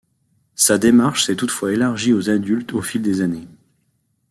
Sa 0.55 0.79
démarche 0.79 1.25
s’est 1.25 1.35
toutefois 1.35 1.73
élargie 1.73 2.11
aux 2.11 2.31
adultes 2.31 2.73
au 2.73 2.81
fil 2.81 3.03
des 3.03 3.21
années. 3.21 3.47